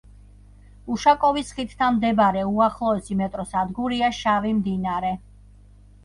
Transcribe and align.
უშაკოვის 0.93 1.49
ხიდთან 1.57 1.91
მდებარე 1.97 2.45
უახლოესი 2.51 3.17
მეტრო 3.19 3.45
სადგურია 3.51 4.09
„შავი 4.21 4.55
მდინარე“. 4.63 5.13